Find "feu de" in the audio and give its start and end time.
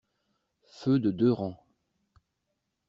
0.79-1.11